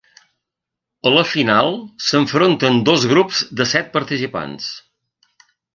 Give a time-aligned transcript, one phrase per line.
[1.09, 1.69] A la final
[2.07, 4.77] s'enfronten dos grups de set participants.